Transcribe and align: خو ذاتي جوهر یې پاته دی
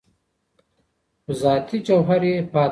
خو 1.23 1.31
ذاتي 1.41 1.77
جوهر 1.87 2.21
یې 2.29 2.35
پاته 2.53 2.67
دی 2.67 2.69